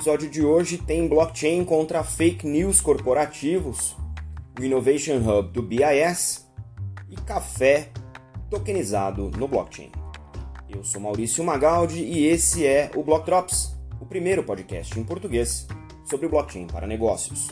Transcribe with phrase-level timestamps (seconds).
[0.00, 3.94] episódio de hoje tem blockchain contra fake news corporativos,
[4.58, 6.50] o Innovation Hub do BIS
[7.10, 7.92] e café
[8.48, 9.92] tokenizado no blockchain.
[10.70, 15.68] Eu sou Maurício Magaldi e esse é o Block Drops, o primeiro podcast em português
[16.08, 17.48] sobre blockchain para negócios.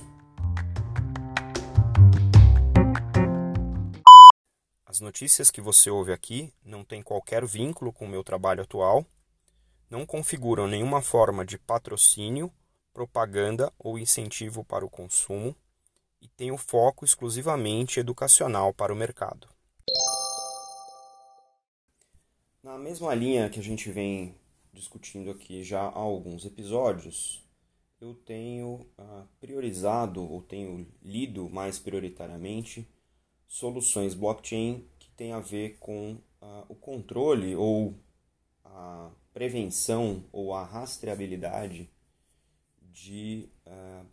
[4.86, 9.04] As notícias que você ouve aqui não têm qualquer vínculo com o meu trabalho atual,
[9.90, 12.52] não configuram nenhuma forma de patrocínio,
[12.92, 15.54] propaganda ou incentivo para o consumo
[16.20, 19.48] e têm o foco exclusivamente educacional para o mercado.
[22.62, 24.34] Na mesma linha que a gente vem
[24.72, 27.44] discutindo aqui já há alguns episódios,
[28.00, 32.88] eu tenho uh, priorizado ou tenho lido mais prioritariamente
[33.46, 37.94] soluções blockchain que tem a ver com uh, o controle ou
[38.78, 41.90] a prevenção ou a rastreabilidade
[42.80, 44.06] de uh,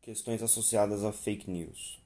[0.00, 2.00] questões associadas a fake news.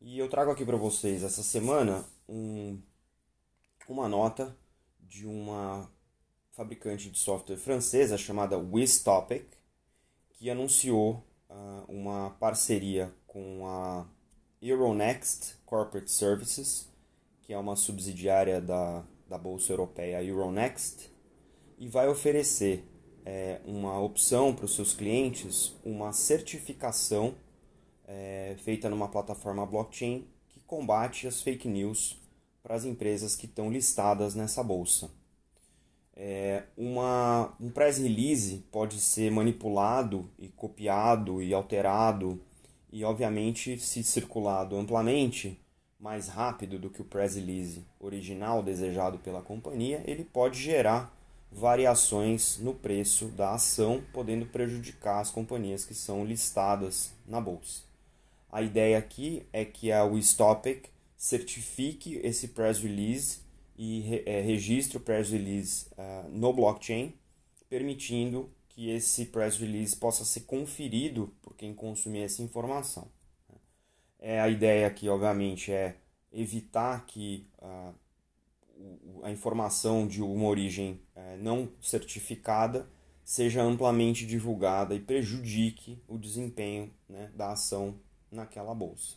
[0.00, 2.78] E eu trago aqui para vocês essa semana um,
[3.88, 4.54] uma nota
[5.00, 5.90] de uma
[6.52, 9.46] fabricante de software francesa chamada WizTopic,
[10.30, 14.06] que anunciou uh, uma parceria com a
[14.60, 16.86] Euronext Corporate Services,
[17.40, 21.10] que é uma subsidiária da, da Bolsa Europeia Euronext,
[21.78, 22.84] e vai oferecer
[23.24, 27.34] é, uma opção para os seus clientes, uma certificação
[28.06, 32.18] é, feita numa plataforma blockchain que combate as fake news
[32.62, 35.10] para as empresas que estão listadas nessa bolsa.
[36.16, 42.40] É, uma, um press release pode ser manipulado e copiado e alterado
[42.90, 45.60] e obviamente se circulado amplamente
[45.98, 51.14] mais rápido do que o press release original desejado pela companhia, ele pode gerar
[51.50, 57.82] variações no preço da ação, podendo prejudicar as companhias que são listadas na bolsa.
[58.50, 63.40] A ideia aqui é que a Wistopic certifique esse press release
[63.76, 67.12] e é, registre o press release uh, no blockchain,
[67.68, 73.08] permitindo que esse press release possa ser conferido por quem consumir essa informação.
[74.18, 75.96] É, a ideia aqui, obviamente, é
[76.32, 77.94] evitar que uh,
[79.22, 82.88] a informação de uma origem uh, não certificada
[83.24, 89.16] seja amplamente divulgada e prejudique o desempenho né, da ação naquela bolsa.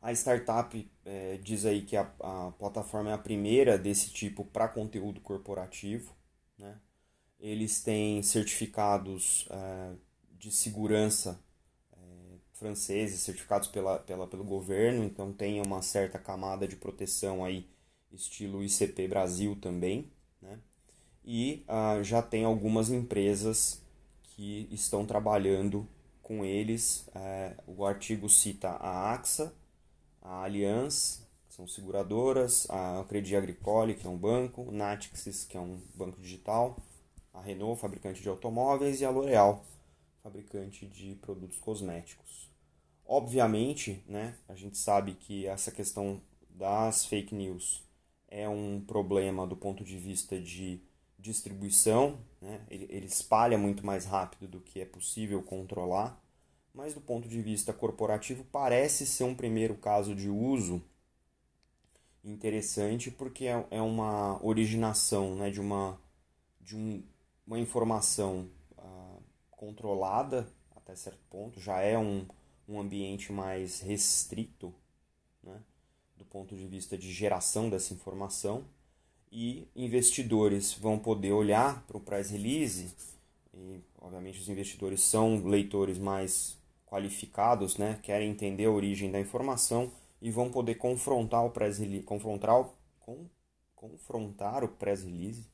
[0.00, 4.68] A startup é, diz aí que a, a, plataforma é a primeira desse tipo para
[4.68, 6.14] conteúdo corporativo.
[6.56, 6.78] Né?
[7.40, 9.98] Eles têm certificados uh,
[10.38, 11.40] de segurança
[12.58, 17.66] franceses, certificados pela, pela, pelo governo, então tem uma certa camada de proteção aí,
[18.12, 20.10] estilo ICP Brasil também.
[20.42, 20.58] Né?
[21.24, 23.80] E uh, já tem algumas empresas
[24.22, 25.86] que estão trabalhando
[26.22, 27.08] com eles.
[27.66, 29.52] o artigo cita a AXA,
[30.20, 35.60] a Allianz, que são seguradoras, a Credit Agricole, que é um banco, Natixis, que é
[35.60, 36.76] um banco digital,
[37.32, 39.64] a Renault, fabricante de automóveis, e a L'Oréal,
[40.22, 42.47] fabricante de produtos cosméticos.
[43.10, 46.20] Obviamente, né, a gente sabe que essa questão
[46.50, 47.82] das fake news
[48.28, 50.78] é um problema do ponto de vista de
[51.18, 52.60] distribuição, né?
[52.70, 56.22] ele, ele espalha muito mais rápido do que é possível controlar,
[56.74, 60.82] mas do ponto de vista corporativo parece ser um primeiro caso de uso
[62.22, 65.98] interessante porque é, é uma originação né, de uma,
[66.60, 67.02] de um,
[67.46, 70.46] uma informação uh, controlada
[70.76, 72.26] até certo ponto, já é um,
[72.68, 74.72] um ambiente mais restrito
[75.42, 75.60] né,
[76.16, 78.64] do ponto de vista de geração dessa informação
[79.32, 82.94] e investidores vão poder olhar para o press release
[83.54, 89.90] e obviamente os investidores são leitores mais qualificados, né, querem entender a origem da informação
[90.20, 92.68] e vão poder confrontar o press release, confrontar,
[93.00, 93.26] com,
[93.74, 95.46] confrontar o press release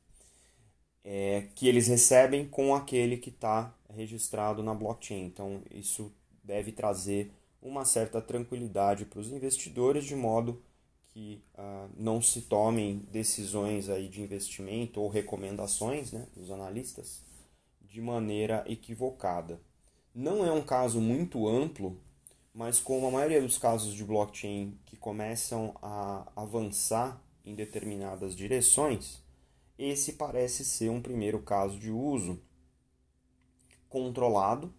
[1.05, 5.27] é, que eles recebem com aquele que está registrado na blockchain.
[5.27, 6.11] Então, isso
[6.44, 7.32] deve trazer
[7.62, 10.62] uma certa tranquilidade para os investidores, de modo
[11.08, 17.23] que uh, não se tomem decisões aí de investimento ou recomendações né, dos analistas
[17.81, 19.61] de maneira equivocada.
[20.14, 21.99] Não é um caso muito amplo,
[22.52, 29.23] mas como a maioria dos casos de blockchain que começam a avançar em determinadas direções,
[29.79, 32.40] esse parece ser um primeiro caso de uso
[33.88, 34.73] controlado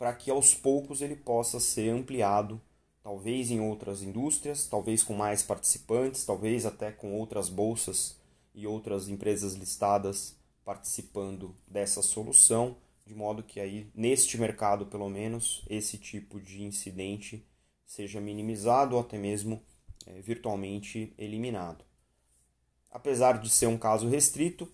[0.00, 2.58] para que aos poucos ele possa ser ampliado,
[3.02, 8.18] talvez em outras indústrias, talvez com mais participantes, talvez até com outras bolsas
[8.54, 15.66] e outras empresas listadas participando dessa solução, de modo que aí neste mercado, pelo menos,
[15.68, 17.46] esse tipo de incidente
[17.84, 19.62] seja minimizado ou até mesmo
[20.06, 21.84] é, virtualmente eliminado.
[22.90, 24.66] Apesar de ser um caso restrito,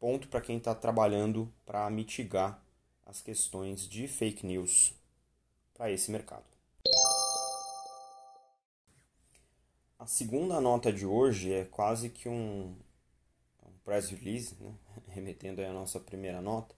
[0.00, 2.65] ponto para quem está trabalhando para mitigar
[3.06, 4.92] as questões de fake news
[5.72, 6.44] para esse mercado.
[9.98, 12.76] A segunda nota de hoje é quase que um,
[13.62, 14.74] um press release, né?
[15.08, 16.74] remetendo à nossa primeira nota,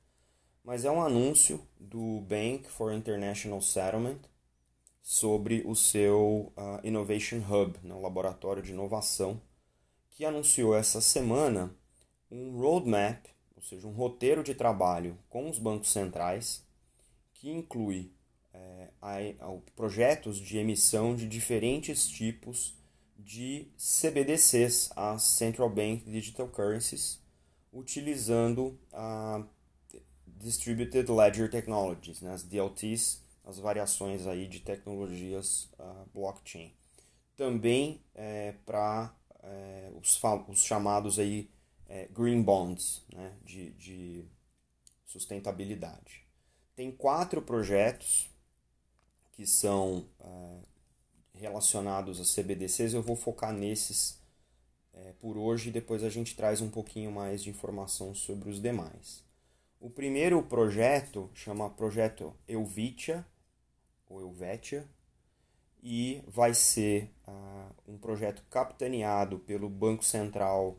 [0.62, 4.20] mas é um anúncio do Bank for International Settlement
[5.02, 7.94] sobre o seu uh, Innovation Hub, né?
[7.94, 9.40] laboratório de inovação,
[10.10, 11.74] que anunciou essa semana
[12.30, 13.24] um roadmap,
[13.58, 16.64] ou seja, um roteiro de trabalho com os bancos centrais,
[17.34, 18.12] que inclui
[18.54, 22.72] é, a, a, projetos de emissão de diferentes tipos
[23.18, 27.20] de CBDCs, as Central Bank Digital Currencies,
[27.72, 29.42] utilizando a
[30.24, 36.72] Distributed Ledger Technologies, né, as DLTs, as variações aí de tecnologias uh, blockchain.
[37.36, 39.12] Também é, para
[39.42, 41.50] é, os, os, chamados aí
[41.88, 44.24] é, green bonds, né, de, de
[45.06, 46.26] sustentabilidade.
[46.76, 48.30] Tem quatro projetos
[49.32, 50.58] que são é,
[51.34, 54.20] relacionados a CBDCs, eu vou focar nesses
[54.92, 58.60] é, por hoje e depois a gente traz um pouquinho mais de informação sobre os
[58.60, 59.24] demais.
[59.80, 63.24] O primeiro projeto chama Projeto Elvitia,
[64.08, 64.84] ou Elvetia,
[65.80, 70.76] e vai ser uh, um projeto capitaneado pelo Banco Central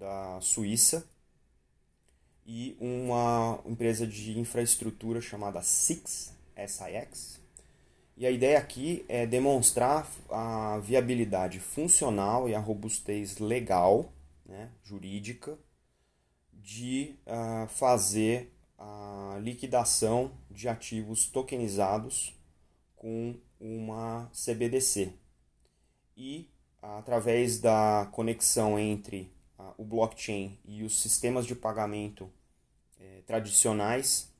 [0.00, 1.06] da Suíça
[2.46, 7.38] e uma empresa de infraestrutura chamada SIX, SIX.
[8.16, 14.10] E a ideia aqui é demonstrar a viabilidade funcional e a robustez legal,
[14.46, 15.58] né, jurídica,
[16.52, 22.34] de uh, fazer a liquidação de ativos tokenizados
[22.96, 25.12] com uma CBDC.
[26.16, 26.48] E
[26.82, 29.30] através da conexão entre
[29.76, 32.30] o blockchain e os sistemas de pagamento
[33.00, 34.32] eh, tradicionais,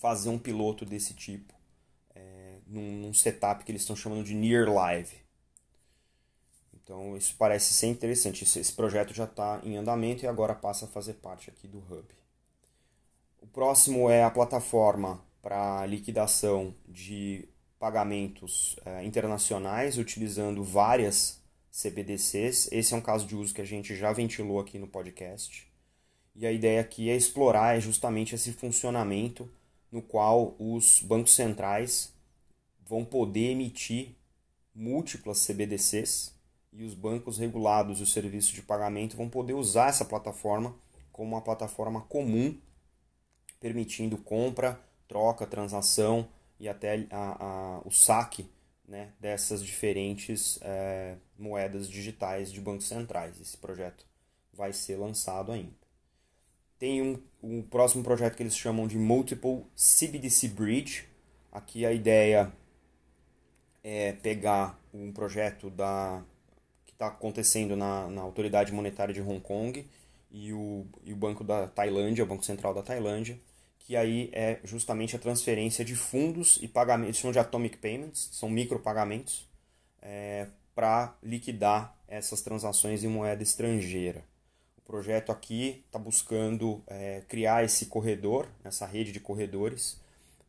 [0.00, 1.54] fazer um piloto desse tipo
[2.14, 5.24] eh, num, num setup que eles estão chamando de Near Live.
[6.72, 8.44] Então isso parece ser interessante.
[8.44, 12.04] Esse projeto já está em andamento e agora passa a fazer parte aqui do Hub.
[13.40, 17.48] O próximo é a plataforma para liquidação de
[17.78, 21.43] pagamentos é, internacionais utilizando várias
[21.74, 22.70] CBDCs.
[22.70, 25.66] Esse é um caso de uso que a gente já ventilou aqui no podcast.
[26.34, 29.50] E a ideia aqui é explorar justamente esse funcionamento
[29.90, 32.12] no qual os bancos centrais
[32.86, 34.14] vão poder emitir
[34.74, 36.34] múltiplas CBDCs
[36.72, 40.74] e os bancos regulados e os serviços de pagamento vão poder usar essa plataforma
[41.12, 42.58] como uma plataforma comum,
[43.60, 46.28] permitindo compra, troca, transação
[46.58, 48.48] e até a, a, o saque
[48.86, 53.40] né, dessas diferentes é, moedas digitais de bancos centrais.
[53.40, 54.06] Esse projeto
[54.52, 55.72] vai ser lançado ainda.
[56.78, 61.04] Tem um, um próximo projeto que eles chamam de Multiple CBDC Bridge.
[61.50, 62.52] Aqui a ideia
[63.82, 66.22] é pegar um projeto da
[66.94, 69.86] está acontecendo na, na Autoridade Monetária de Hong Kong
[70.30, 73.38] e o, e o Banco da Tailândia, o Banco Central da Tailândia,
[73.84, 78.48] que aí é justamente a transferência de fundos e pagamentos, chamam de atomic payments, são
[78.48, 79.46] micropagamentos,
[80.00, 84.24] é, para liquidar essas transações em moeda estrangeira.
[84.78, 90.00] O projeto aqui está buscando é, criar esse corredor, essa rede de corredores,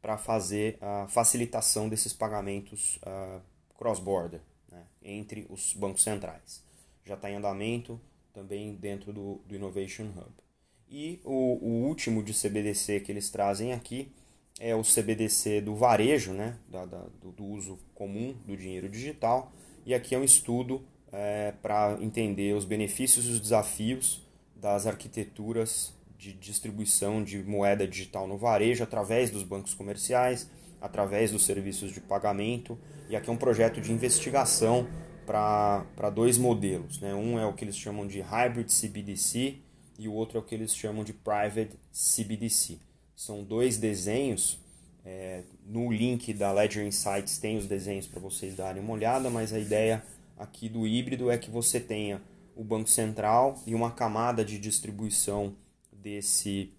[0.02, 3.42] para fazer a facilitação desses pagamentos uh,
[3.76, 4.40] cross-border
[4.72, 6.64] né, entre os bancos centrais.
[7.04, 8.00] Já está em andamento
[8.32, 10.45] também dentro do, do Innovation Hub.
[10.90, 14.12] E o, o, último de CBDC que eles trazem aqui
[14.60, 19.52] é o CBDC do varejo, né, da, da do, do, uso comum do dinheiro digital.
[19.86, 24.22] E aqui é um estudo é, para entender os benefícios e os desafios
[24.56, 30.50] das arquiteturas de distribuição de moeda digital no varejo através dos bancos comerciais,
[30.80, 32.78] através dos serviços de pagamento.
[33.10, 34.88] E aqui é um projeto de investigação
[35.26, 37.00] para dois modelos.
[37.00, 37.14] Né?
[37.14, 39.65] Um é o que eles chamam de Hybrid CBDC
[39.98, 42.80] e o outro é o que eles chamam de Private CBDC.
[43.16, 44.60] São dois desenhos.
[45.06, 49.54] É, no link da Ledger Insights tem os desenhos para vocês darem uma olhada, mas
[49.54, 50.04] a ideia
[50.38, 52.22] aqui do híbrido é que você tenha
[52.56, 55.56] o Banco Central e uma camada de distribuição
[55.92, 56.72] desse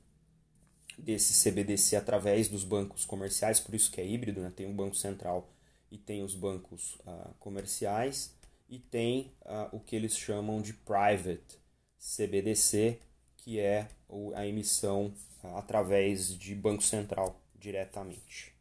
[0.99, 4.50] desse CBDC através dos bancos comerciais, por isso que é híbrido, né?
[4.54, 5.52] tem um banco central
[5.90, 8.35] e tem os bancos uh, comerciais,
[8.68, 11.58] e tem uh, o que eles chamam de private
[11.99, 12.99] CBDC,
[13.37, 13.88] que é
[14.35, 15.12] a emissão
[15.55, 18.55] através de Banco Central diretamente.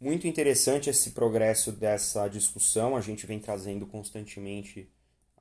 [0.00, 4.90] Muito interessante esse progresso dessa discussão, a gente vem trazendo constantemente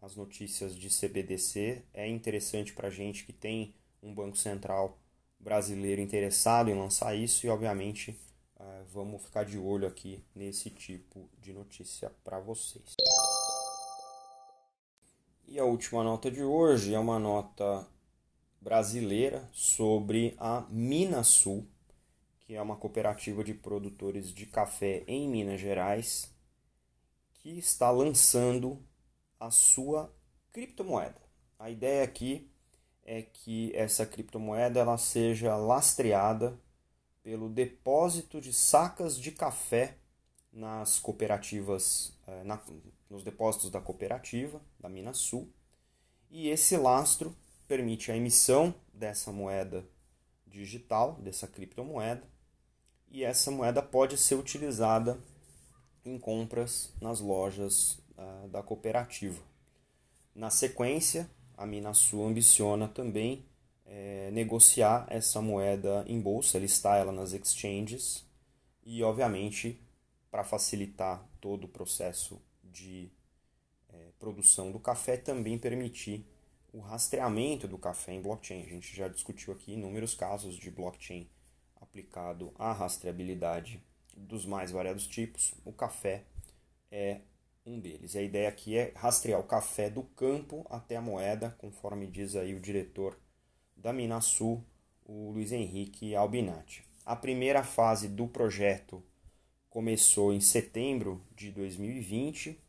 [0.02, 1.82] as notícias de CBDC.
[1.94, 4.98] É interessante para a gente que tem um Banco Central
[5.40, 8.18] brasileiro interessado em lançar isso e, obviamente,
[8.60, 12.96] eh, vamos ficar de olho aqui nesse tipo de notícia para vocês.
[15.52, 17.88] E a última nota de hoje é uma nota
[18.62, 21.68] brasileira sobre a Minasul,
[22.42, 26.32] que é uma cooperativa de produtores de café em Minas Gerais,
[27.34, 28.78] que está lançando
[29.40, 30.14] a sua
[30.54, 31.20] criptomoeda.
[31.58, 32.48] A ideia aqui
[33.04, 36.62] é que essa criptomoeda ela seja lastreada
[37.24, 39.98] pelo depósito de sacas de café
[40.54, 42.62] nas cooperativas, eh, na,
[43.10, 45.52] nos depósitos da cooperativa, da Minas Sul,
[46.30, 47.36] e esse lastro
[47.68, 49.86] permite a emissão dessa moeda
[50.46, 52.24] digital, dessa criptomoeda,
[53.10, 55.20] e essa moeda pode ser utilizada
[56.06, 59.42] em compras nas lojas uh, da cooperativa.
[60.36, 63.46] Na sequência, a Minasul ambiciona também
[63.86, 68.26] é, negociar essa moeda em bolsa, listar ela nas exchanges
[68.86, 69.82] e, obviamente,
[70.32, 72.40] para facilitar todo o processo
[72.72, 73.12] de
[73.90, 76.26] é, produção do café, também permitir
[76.72, 78.64] o rastreamento do café em blockchain.
[78.64, 81.28] A gente já discutiu aqui inúmeros casos de blockchain
[81.82, 83.82] aplicado à rastreabilidade
[84.16, 85.54] dos mais variados tipos.
[85.66, 86.24] O café
[86.92, 87.22] é
[87.66, 88.16] um deles.
[88.16, 92.54] A ideia aqui é rastrear o café do campo até a moeda, conforme diz aí
[92.54, 93.18] o diretor
[93.76, 94.64] da Minasul,
[95.06, 96.84] o Luiz Henrique Albinati.
[97.06, 99.04] A primeira fase do projeto
[99.70, 102.60] começou em setembro de 2020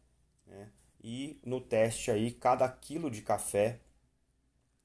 [0.47, 0.69] né,
[1.02, 3.80] e no teste aí cada quilo de café,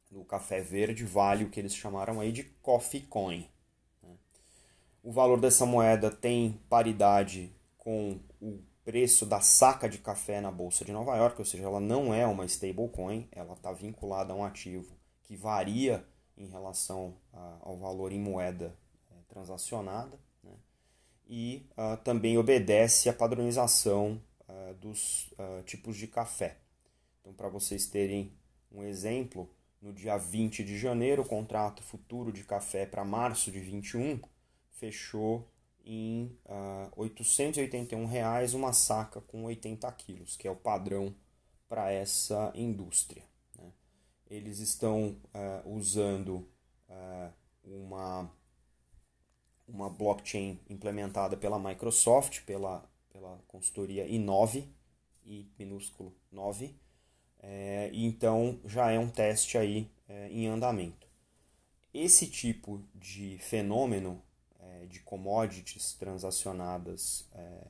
[0.10, 3.50] do café verde, vale o que eles chamaram aí de Coffee Coin.
[4.01, 4.15] Né.
[5.03, 10.86] O valor dessa moeda tem paridade com o preço da saca de café na Bolsa
[10.86, 14.43] de Nova York, ou seja, ela não é uma stablecoin, ela está vinculada a um
[14.43, 16.05] ativo que varia
[16.38, 17.15] em relação
[17.62, 18.75] ao valor em moeda
[19.12, 20.19] é, transacionada?
[21.27, 26.58] E uh, também obedece à padronização uh, dos uh, tipos de café.
[27.22, 28.32] Então, para vocês terem
[28.72, 29.50] um exemplo,
[29.82, 34.20] no dia 20 de janeiro, o contrato futuro de café para março de 21
[34.72, 35.48] fechou
[35.86, 41.13] em uh, 881 reais uma saca com 80 quilos, que é o padrão
[41.67, 43.24] para essa indústria.
[43.58, 43.72] Né?
[44.29, 46.48] Eles estão uh, usando
[46.89, 47.32] uh,
[47.63, 48.32] uma,
[49.67, 54.65] uma blockchain implementada pela Microsoft, pela, pela consultoria i9,
[55.25, 56.75] i minúsculo 9,
[57.39, 61.07] é, então já é um teste aí é, em andamento.
[61.93, 64.22] Esse tipo de fenômeno
[64.60, 67.67] é, de commodities transacionadas é,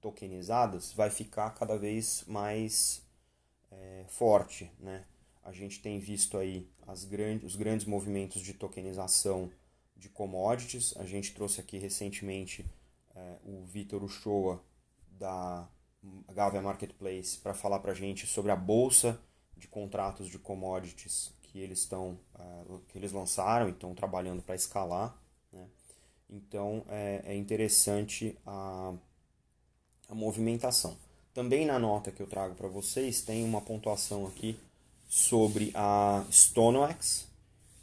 [0.00, 3.02] tokenizadas vai ficar cada vez mais
[3.70, 4.70] é, forte.
[4.78, 5.04] Né?
[5.42, 7.08] A gente tem visto aí as
[7.42, 9.50] os grandes movimentos de tokenização
[10.00, 10.94] de commodities.
[10.96, 12.66] A gente trouxe aqui recentemente
[13.14, 14.60] é, o Vitor Uchoa
[15.12, 15.68] da
[16.32, 19.20] Gavia Marketplace para falar para a gente sobre a bolsa
[19.56, 24.54] de contratos de commodities que eles estão uh, que eles lançaram e estão trabalhando para
[24.54, 25.14] escalar.
[25.52, 25.66] Né?
[26.30, 28.94] Então é, é interessante a,
[30.08, 30.96] a movimentação.
[31.34, 34.58] Também na nota que eu trago para vocês tem uma pontuação aqui
[35.08, 37.26] sobre a StoneX,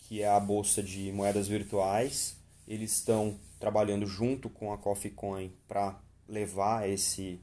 [0.07, 2.37] que é a bolsa de moedas virtuais.
[2.65, 7.41] Eles estão trabalhando junto com a Coffee Coin para levar esse,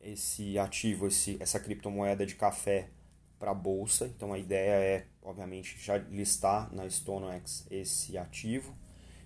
[0.00, 2.88] esse ativo, esse, essa criptomoeda de café
[3.38, 4.06] para a bolsa.
[4.06, 8.74] Então a ideia é, obviamente, já listar na StoneX esse ativo.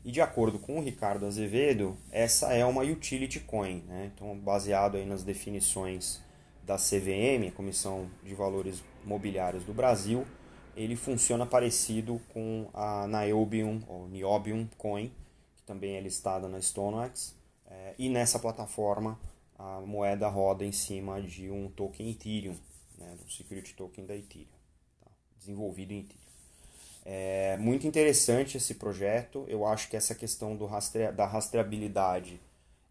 [0.05, 4.13] E de acordo com o Ricardo Azevedo, essa é uma utility coin, né?
[4.15, 6.21] então baseado aí nas definições
[6.63, 10.27] da CVM, a Comissão de Valores Mobiliários do Brasil,
[10.77, 15.11] ele funciona parecido com a Niobium ou Niobium Coin,
[15.57, 17.35] que também é listada na StoneX,
[17.67, 19.19] é, e nessa plataforma
[19.59, 22.55] a moeda roda em cima de um token Ethereum,
[22.99, 24.47] né, do security token da Ethereum,
[25.01, 25.11] tá?
[25.39, 26.27] desenvolvido em Ethereum.
[27.09, 29.45] É muito interessante esse projeto.
[29.47, 31.13] Eu acho que essa questão do rastre...
[31.13, 32.41] da rastreabilidade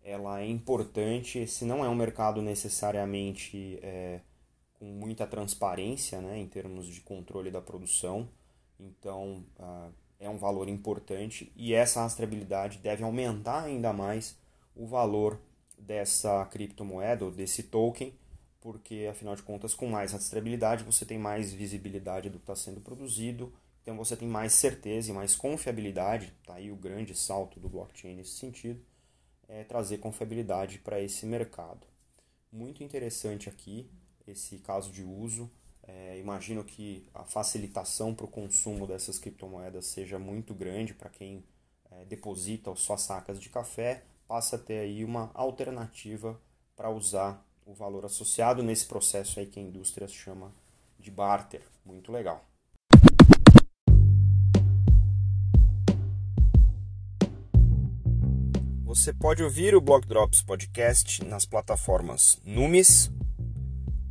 [0.02, 1.40] ela é importante.
[1.40, 4.22] Esse não é um mercado necessariamente é,
[4.80, 8.30] com muita transparência né, em termos de controle da produção.
[8.80, 14.38] Então uh, é um valor importante e essa rastreabilidade deve aumentar ainda mais
[14.76, 15.40] o valor
[15.78, 18.14] dessa criptomoeda ou desse token,
[18.60, 22.82] porque afinal de contas, com mais rastreabilidade você tem mais visibilidade do que está sendo
[22.82, 27.70] produzido Então você tem mais certeza e mais confiabilidade, tá aí o grande salto do
[27.70, 28.84] blockchain nesse sentido,
[29.48, 31.86] é trazer confiabilidade para esse mercado.
[32.52, 33.90] Muito interessante aqui
[34.28, 35.50] esse caso de uso.
[35.84, 41.44] É, imagino que a facilitação para o consumo dessas criptomoedas seja muito grande para quem
[41.92, 46.40] é, deposita suas sacas de café, passa a ter aí uma alternativa
[46.76, 50.52] para usar o valor associado nesse processo aí que a indústria chama
[51.00, 51.62] de barter.
[51.86, 52.44] Muito legal.
[58.84, 63.12] Você pode ouvir o Block Drops Podcast nas plataformas Numis,